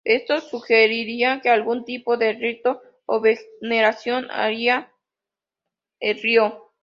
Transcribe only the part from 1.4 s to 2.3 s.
que algún tipo